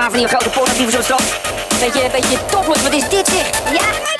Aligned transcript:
maar 0.00 0.10
van 0.10 0.18
die 0.18 0.28
grote 0.28 0.48
porno 0.48 0.74
die 0.74 0.86
we 0.86 0.92
zo 0.92 1.02
strand. 1.02 1.32
Beetje, 1.78 2.10
beetje 2.12 2.38
topless, 2.50 2.82
wat 2.82 2.92
is 2.92 3.08
dit 3.08 3.28
zeg? 3.28 3.50
Ja! 3.72 4.19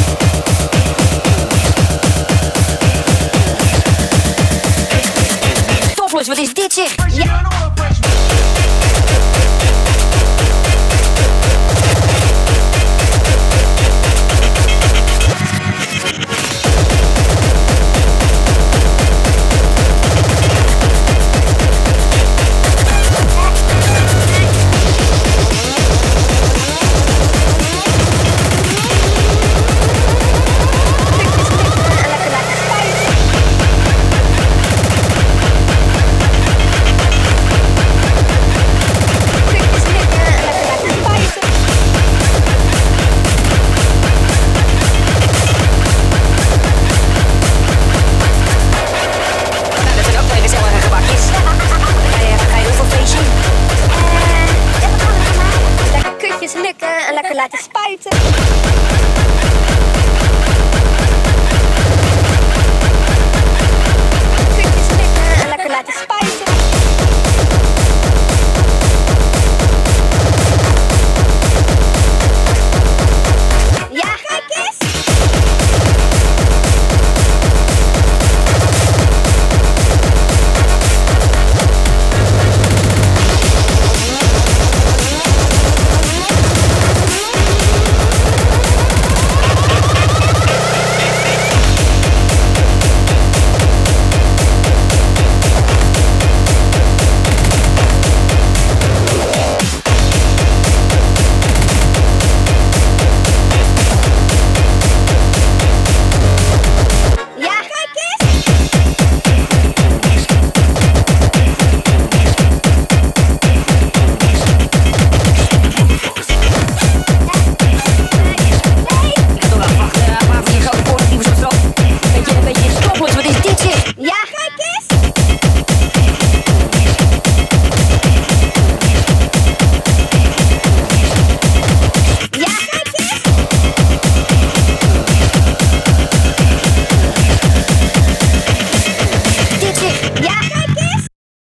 jongens, 6.25 6.39
wat 6.39 6.47
is 6.47 6.53
dit 6.53 6.73
zeg? 6.73 6.95
Ja. 7.13 7.50
lekker 57.21 57.35
laten 57.35 57.59
spuiten. 57.59 59.30